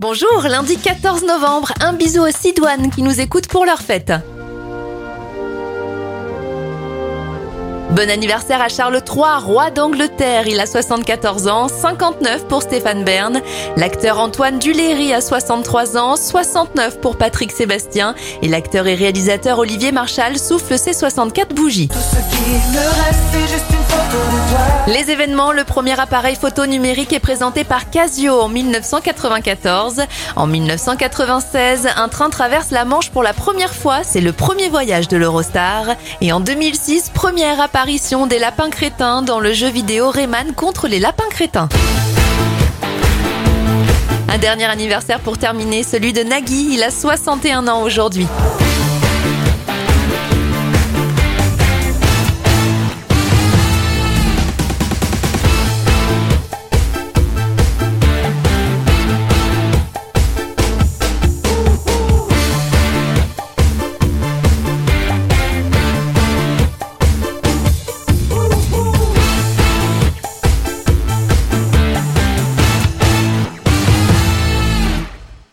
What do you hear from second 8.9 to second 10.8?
III, roi d'Angleterre. Il a